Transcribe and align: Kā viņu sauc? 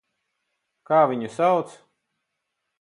Kā 0.91 1.03
viņu 1.13 1.31
sauc? 1.37 1.79